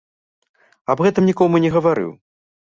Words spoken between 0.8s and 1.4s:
Аб гэтым